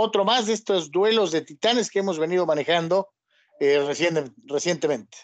[0.00, 3.08] otro más de estos duelos de titanes que hemos venido manejando
[3.60, 3.84] eh,
[4.46, 5.18] recientemente.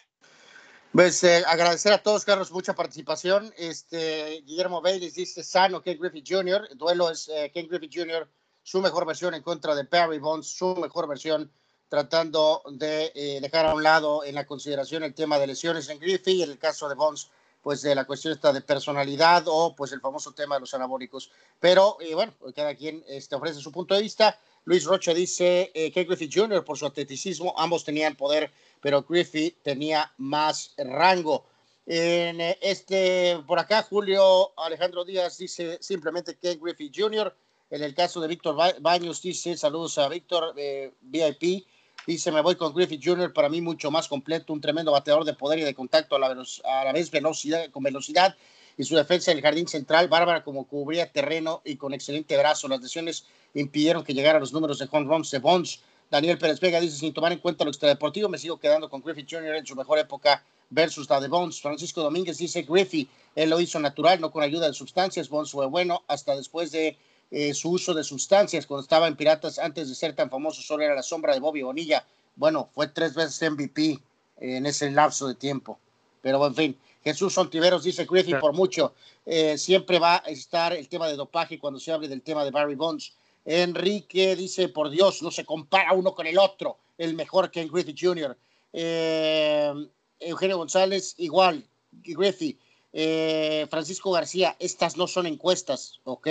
[0.97, 3.53] Pues eh, agradecer a todos, Carlos, mucha participación.
[3.59, 6.69] Este, Guillermo Bailey dice sano Ken Griffith Jr.
[6.71, 8.27] El duelo es eh, Ken Griffith Jr.,
[8.63, 11.53] su mejor versión en contra de Perry Bonds, su mejor versión
[11.91, 15.99] tratando de eh, dejar a un lado en la consideración el tema de lesiones en
[15.99, 17.29] Griffith y en el caso de Bonds,
[17.61, 21.31] pues de la cuestión esta de personalidad o pues el famoso tema de los anabólicos.
[21.61, 24.41] Pero bueno, cada quien este, ofrece su punto de vista.
[24.67, 26.63] Luis Rocha dice que Griffith Jr.
[26.65, 31.47] por su atleticismo, ambos tenían poder pero Griffith tenía más rango.
[31.87, 37.35] En eh, este, por acá, Julio Alejandro Díaz dice simplemente que Griffith Jr.
[37.71, 41.67] En el caso de Víctor Baños dice, saludos a Víctor, eh, VIP,
[42.07, 45.35] dice, me voy con Griffith Jr., para mí mucho más completo, un tremendo bateador de
[45.35, 47.11] poder y de contacto a la, vez
[47.73, 48.37] con velocidad
[48.77, 52.69] y su defensa en el jardín central, bárbara como cubría terreno y con excelente brazo.
[52.69, 55.81] Las lesiones impidieron que llegara los números de home runs de Bonds
[56.11, 59.29] Daniel Pérez Vega dice, sin tomar en cuenta lo extradeportivo, me sigo quedando con Griffith
[59.29, 59.57] Jr.
[59.57, 61.61] en su mejor época versus la de Bones.
[61.61, 65.29] Francisco Domínguez dice, Griffith, él lo hizo natural, no con ayuda de sustancias.
[65.29, 66.97] Bones fue bueno hasta después de
[67.33, 68.67] eh, su uso de sustancias.
[68.67, 71.63] Cuando estaba en Piratas, antes de ser tan famoso, solo era la sombra de Bobby
[71.63, 72.05] Bonilla.
[72.37, 73.99] Bueno, fue tres veces MVP
[74.39, 75.79] en ese lapso de tiempo.
[76.23, 78.93] Pero en fin, Jesús Ontiveros dice, Griffith por mucho,
[79.25, 82.51] eh, siempre va a estar el tema de dopaje cuando se hable del tema de
[82.51, 83.15] Barry Bonds.
[83.45, 87.69] Enrique dice, por Dios, no se compara uno con el otro, el mejor que en
[87.69, 88.37] Griffith Jr.
[88.73, 89.73] Eh,
[90.19, 92.59] Eugenio González, igual, Griffith.
[92.93, 96.27] Eh, Francisco García, estas no son encuestas, ¿ok?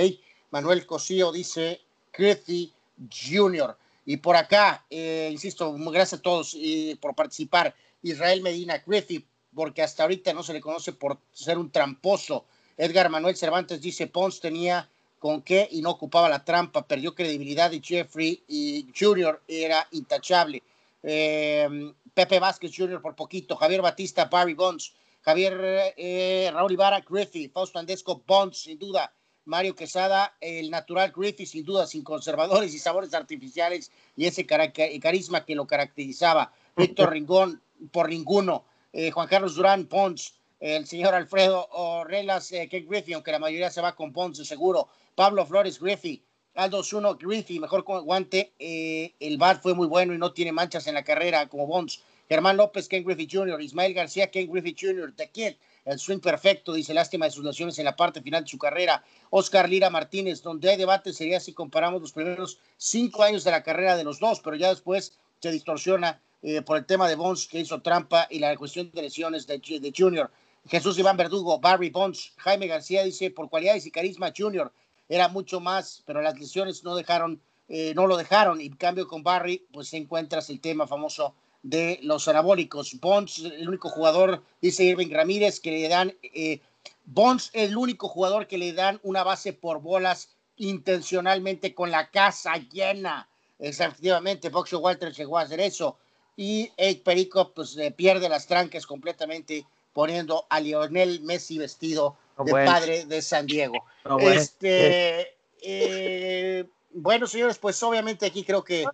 [0.51, 1.79] Manuel Cosío dice
[2.11, 2.73] Griffith
[3.09, 3.77] Jr.
[4.05, 6.57] Y por acá, eh, insisto, gracias a todos
[6.99, 7.73] por participar.
[8.01, 12.45] Israel Medina, Griffith, porque hasta ahorita no se le conoce por ser un tramposo.
[12.77, 14.89] Edgar Manuel Cervantes dice, Pons tenía
[15.19, 20.61] con qué y no ocupaba la trampa, perdió credibilidad y Jeffrey y Junior era intachable.
[21.01, 23.01] Eh, Pepe Vázquez Jr.
[23.01, 28.77] por poquito, Javier Batista, Barry Bonds, Javier eh, Raúl Ibarra, Griffith, Fausto Andesco, Bonds, sin
[28.77, 29.11] duda,
[29.45, 35.45] Mario Quesada, el natural Griffith, sin duda, sin conservadores y sabores artificiales y ese carisma
[35.45, 36.51] que lo caracterizaba.
[36.77, 38.65] Víctor Ringón, por ninguno.
[38.97, 43.69] Eh, Juan Carlos Durán, Pons, el señor Alfredo Orrelas, eh, Ken Griffith, aunque la mayoría
[43.69, 44.87] se va con Pons, seguro.
[45.15, 46.23] Pablo Flores Griffey,
[46.55, 48.53] Aldo Zuno Griffey, mejor guante.
[48.57, 52.01] Eh, el bat fue muy bueno y no tiene manchas en la carrera como Bonds.
[52.29, 56.93] Germán López, Ken Griffey Jr., Ismael García, Ken Griffey Jr., Kid, el swing perfecto, dice
[56.93, 59.03] lástima de sus lesiones en la parte final de su carrera.
[59.29, 63.61] Oscar Lira Martínez, donde hay debate sería si comparamos los primeros cinco años de la
[63.61, 66.21] carrera de los dos, pero ya después se distorsiona
[66.65, 69.93] por el tema de Bonds que hizo trampa y la cuestión de lesiones de, de
[69.95, 70.29] Junior.
[70.67, 74.71] Jesús Iván Verdugo, Barry Bonds, Jaime García dice por cualidades y carisma Junior
[75.07, 78.61] era mucho más, pero las lesiones no dejaron, eh, no lo dejaron.
[78.61, 82.99] Y en cambio con Barry, pues encuentras el tema famoso de los anabólicos.
[82.99, 86.59] Bonds, el único jugador, dice Irving Ramírez, que le dan, eh,
[87.05, 92.55] Bonds, el único jugador que le dan una base por bolas intencionalmente con la casa
[92.57, 93.27] llena.
[93.59, 95.97] Efectivamente, Boxer Walter llegó a hacer eso.
[96.35, 99.65] Y Ed Perico, pues pierde las trancas completamente
[99.95, 103.85] poniendo a Lionel Messi vestido de padre de San Diego.
[104.19, 108.85] este, eh, bueno, señores, pues obviamente aquí creo que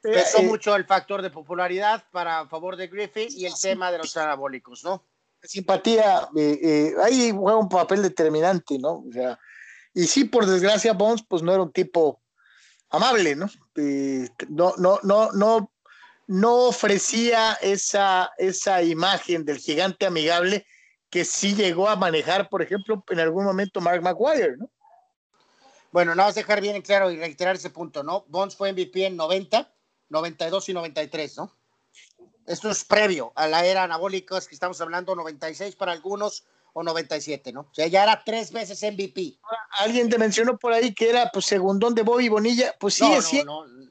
[0.00, 3.98] pesó eh, mucho el factor de popularidad para favor de Griffith y el tema de
[3.98, 5.02] los anabólicos, ¿no?
[5.42, 9.04] Simpatía, eh, ahí juega un papel determinante, ¿no?
[9.08, 9.38] O sea,
[9.92, 12.22] y sí, por desgracia, Bones, pues no era un tipo
[12.90, 13.50] amable, ¿no?
[14.48, 15.72] no, no, no, no,
[16.26, 20.66] no ofrecía esa, esa imagen del gigante amigable
[21.10, 24.70] que sí llegó a manejar, por ejemplo, en algún momento Mark McGuire, ¿no?
[25.92, 28.24] Bueno, nada más dejar bien claro y reiterar ese punto, ¿no?
[28.26, 29.72] Bonds fue MVP en 90,
[30.08, 31.52] 92 y 93, ¿no?
[32.46, 37.52] Esto es previo a la era anabólica, que estamos hablando 96 para algunos o 97,
[37.52, 37.60] ¿no?
[37.60, 39.38] O sea, ya era tres veces MVP.
[39.78, 43.44] Alguien te mencionó por ahí que era pues segundón de Bobby Bonilla, pues sí, sí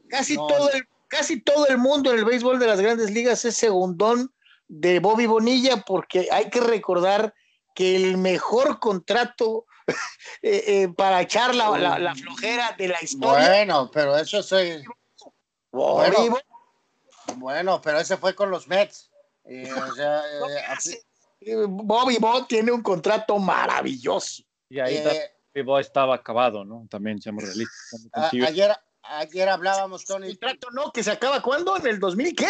[0.09, 3.55] casi todo el casi todo el mundo en el béisbol de las grandes ligas es
[3.55, 4.33] segundón
[4.67, 7.35] de Bobby Bonilla, porque hay que recordar
[7.75, 9.67] que el mejor contrato
[10.41, 13.47] eh, eh, para echar la, la, flojera de la historia.
[13.47, 14.83] Bueno, pero eso es.
[15.71, 16.39] Bueno,
[17.35, 19.11] bueno, pero ese fue con los Mets.
[21.45, 24.43] Eh, Bobby Bo tiene un contrato maravilloso.
[24.69, 26.87] Y ahí Bobby Bo estaba acabado, ¿no?
[26.89, 28.07] También seamos realistas.
[28.13, 30.27] Ayer, ayer hablábamos, Tony.
[30.27, 30.91] ¿El contrato no?
[30.91, 31.77] ¿Que se acaba cuándo?
[31.77, 32.47] ¿En el 2000 qué?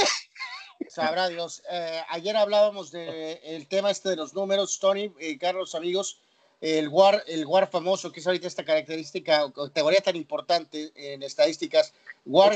[0.89, 1.63] Sabrá Dios.
[1.69, 6.19] Eh, ayer hablábamos del el tema este de los números, Tony y Carlos, amigos.
[6.61, 11.93] el WAR, el WAR famoso, que es ahorita esta característica, categoría tan importante en estadísticas.
[12.25, 12.55] WAR,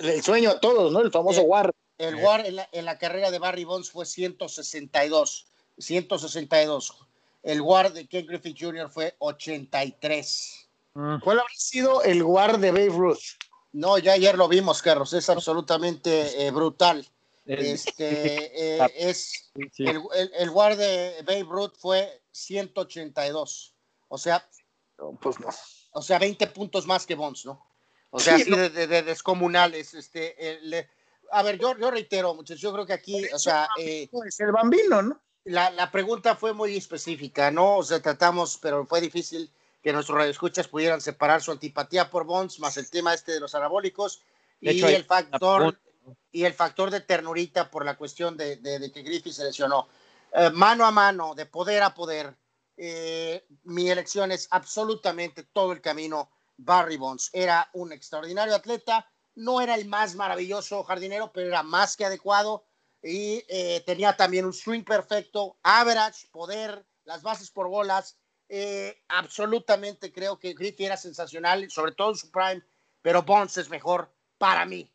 [0.00, 1.00] el sueño a todos, ¿no?
[1.00, 1.74] El famoso eh, WAR.
[1.98, 5.46] El WAR en la, en la, carrera de Barry Bonds fue 162.
[5.78, 6.94] 162.
[7.42, 8.90] El WAR de Ken Griffith Jr.
[8.90, 10.63] fue 83.
[10.94, 11.18] Mm.
[11.20, 13.38] ¿Cuál habría sido el WAR de Babe Ruth?
[13.72, 15.12] No, ya ayer lo vimos, Carlos.
[15.12, 17.06] Es absolutamente eh, brutal.
[17.44, 17.98] Este,
[18.78, 23.74] eh, es el, el, el, WAR de Babe Ruth fue 182.
[24.08, 24.48] O sea,
[25.20, 25.48] pues no.
[25.92, 27.64] O sea, 20 puntos más que Bonds, ¿no?
[28.10, 28.56] O sea, sí, así no.
[28.56, 29.94] de, de, de, descomunales.
[29.94, 30.86] Este, el,
[31.32, 33.68] a ver, yo, yo reitero, muchachos, yo creo que aquí, o sea.
[33.78, 35.20] Eh, es el bambino, ¿no?
[35.44, 37.76] La, la, pregunta fue muy específica, ¿no?
[37.76, 39.50] O sea, tratamos, pero fue difícil
[39.84, 43.54] que nuestros radioescuchas pudieran separar su antipatía por Bonds más el tema este de los
[43.54, 44.22] anabólicos
[44.58, 45.78] y hecho, el factor
[46.32, 49.86] y el factor de ternurita por la cuestión de, de, de que Griffith se lesionó.
[50.32, 52.34] Eh, mano a mano, de poder a poder,
[52.78, 57.28] eh, mi elección es absolutamente todo el camino Barry Bonds.
[57.34, 62.64] Era un extraordinario atleta, no era el más maravilloso jardinero, pero era más que adecuado
[63.02, 68.16] y eh, tenía también un swing perfecto, average, poder, las bases por bolas.
[68.48, 72.62] Eh, absolutamente creo que Griffith era sensacional, sobre todo en su prime,
[73.02, 74.90] pero Bonds es mejor para mí.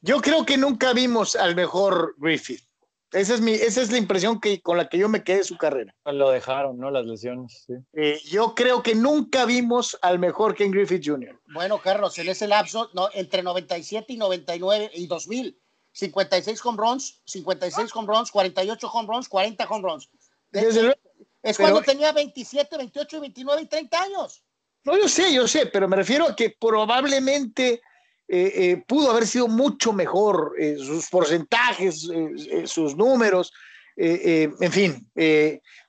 [0.00, 2.68] Yo creo que nunca vimos al mejor Griffith.
[3.12, 5.44] Esa es, mi, esa es la impresión que, con la que yo me quedé de
[5.44, 5.94] su carrera.
[6.04, 6.90] Lo dejaron, ¿no?
[6.90, 7.64] Las lesiones.
[7.66, 7.72] Sí.
[7.94, 11.40] Eh, yo creo que nunca vimos al mejor Ken Griffith Jr.
[11.54, 15.58] Bueno, Carlos, en ese lapso, no, entre 97 y 99 y 2000,
[15.92, 20.10] 56 home runs, 56 home runs, 48 home runs, 40 home runs.
[20.50, 21.00] Desde luego,
[21.42, 24.44] es pero, cuando tenía 27, 28, 29 y 30 años.
[24.84, 27.80] No, yo sé, yo sé, pero me refiero a que probablemente
[28.26, 33.52] eh, eh, pudo haber sido mucho mejor, eh, sus porcentajes, eh, sus números,
[33.96, 35.10] eh, en fin.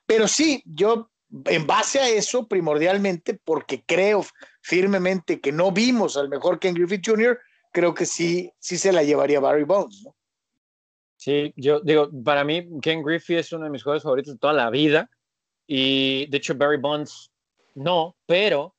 [0.05, 1.11] pero sí, yo
[1.45, 4.25] en base a eso, primordialmente, porque creo
[4.61, 7.39] firmemente que no vimos al mejor Ken Griffith Jr.,
[7.71, 10.03] creo que sí, sí se la llevaría Barry Bonds.
[10.05, 10.15] ¿no?
[11.17, 14.53] Sí, yo digo, para mí Ken Griffey es uno de mis jugadores favoritos de toda
[14.53, 15.09] la vida
[15.71, 17.29] y de hecho Barry Bonds
[17.75, 18.75] no, pero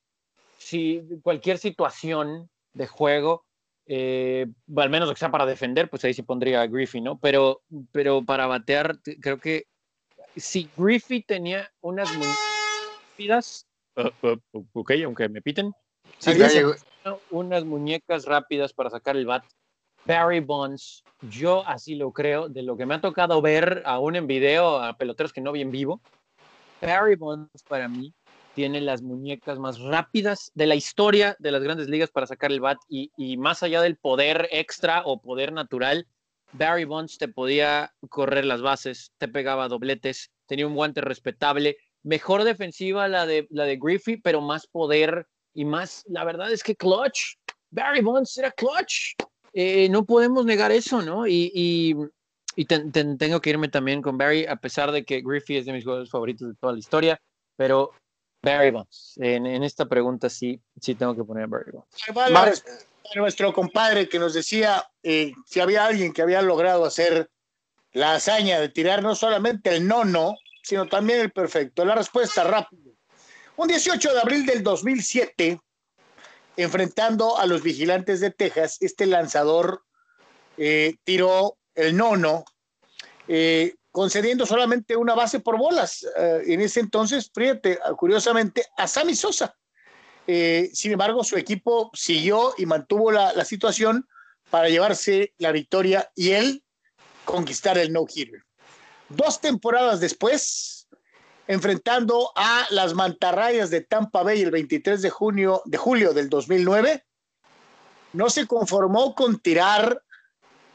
[0.59, 3.47] si cualquier situación de juego,
[3.87, 7.17] eh, al menos que sea para defender, pues ahí sí pondría a Griffey, ¿no?
[7.21, 9.69] Pero, pero para batear, creo que
[10.35, 12.11] si Griffey tenía unas
[13.13, 15.73] rápidas, uh, uh, ok, aunque me piten,
[16.19, 16.33] si
[17.31, 19.45] unas muñecas rápidas para sacar el bat,
[20.07, 24.27] Barry Bonds, yo así lo creo, de lo que me ha tocado ver aún en
[24.27, 26.01] video a peloteros que no vi en vivo,
[26.81, 28.15] Barry Bonds para mí
[28.55, 32.61] tiene las muñecas más rápidas de la historia de las grandes ligas para sacar el
[32.61, 36.07] bat y, más allá del poder extra o poder natural,
[36.53, 42.45] Barry Bonds te podía correr las bases, te pegaba dobletes, tenía un guante respetable, mejor
[42.45, 46.75] defensiva la de, la de Griffey, pero más poder y más, la verdad es que
[46.75, 47.37] clutch,
[47.71, 49.15] Barry Bonds era clutch,
[49.53, 51.27] eh, no podemos negar eso, ¿no?
[51.27, 51.97] Y,
[52.61, 55.65] y ten, ten, tengo que irme también con Barry, a pesar de que Griffey es
[55.65, 57.19] de mis jugadores favoritos de toda la historia,
[57.57, 57.93] pero
[58.43, 61.89] Barry Bonds, en, en esta pregunta sí, sí tengo que poner a Barry Bonds.
[62.13, 62.53] Vale,
[63.15, 67.31] nuestro compadre que nos decía eh, si había alguien que había logrado hacer
[67.93, 71.87] la hazaña de tirar no solamente el no, no, sino también el perfecto.
[71.87, 72.91] La respuesta rápida.
[73.57, 75.59] Un 18 de abril del 2007,
[76.59, 79.83] enfrentando a los vigilantes de Texas, este lanzador
[80.59, 82.45] eh, tiró el nono,
[83.29, 86.07] eh, concediendo solamente una base por bolas.
[86.17, 89.55] Eh, en ese entonces, fíjate, curiosamente, a Sammy Sosa.
[90.27, 94.07] Eh, sin embargo, su equipo siguió y mantuvo la, situación
[94.51, 96.63] para llevarse la victoria y él
[97.25, 98.45] conquistar el no-hitter.
[99.09, 100.89] Dos temporadas después,
[101.49, 107.05] enfrentando a las mantarrayas de Tampa Bay el 23 de, junio, de julio del 2009,
[108.13, 110.03] no se conformó con tirar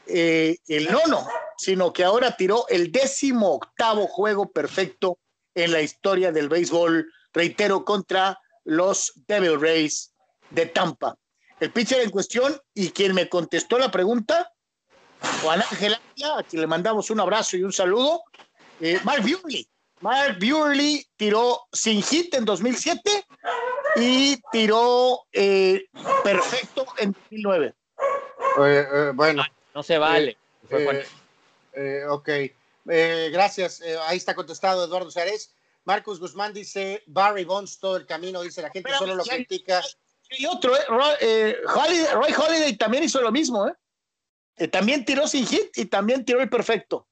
[0.06, 5.18] eh, el nono, sino que ahora tiró el décimo octavo juego perfecto
[5.54, 10.12] en la historia del béisbol, reitero, contra los Devil Rays
[10.50, 11.16] de Tampa.
[11.58, 14.52] El pitcher en cuestión y quien me contestó la pregunta,
[15.42, 18.22] Juan Ángel a quien le mandamos un abrazo y un saludo,
[18.80, 19.66] eh, Mark Buehrle.
[20.00, 23.26] Mark Buehrle tiró sin hit en 2007
[23.96, 25.86] y tiró eh,
[26.22, 27.74] perfecto en 2009.
[28.58, 29.42] Eh, bueno.
[29.76, 30.38] No se vale.
[31.74, 32.28] Eh, ok.
[33.30, 33.82] gracias.
[34.06, 35.52] ahí está contestado Eduardo Sárez.
[35.84, 39.28] Marcos Guzmán dice Barry Bonds todo el camino, dice la gente Pero, solo lo y,
[39.28, 39.82] critica.
[40.30, 44.68] Y otro, eh, Roy, eh, Holiday, Roy, Holiday, también hizo lo mismo, ¿eh?
[44.68, 47.06] también tiró sin hit y también tiró el perfecto.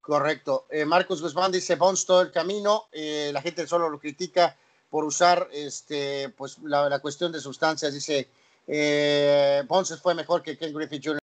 [0.00, 0.66] Correcto.
[0.70, 2.88] Eh, Marcos Guzmán dice Bones todo el camino.
[2.90, 4.56] Eh, la gente solo lo critica
[4.90, 7.94] por usar este, pues, la, la cuestión de sustancias.
[7.94, 8.28] Dice
[8.66, 11.21] eh, Bones fue mejor que Ken Griffey Jr.